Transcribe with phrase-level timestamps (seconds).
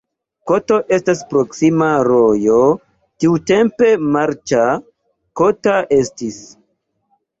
[0.51, 2.57] Koto estas proksima rojo,
[3.25, 4.65] tiutempe marĉa,
[5.43, 6.41] kota estis.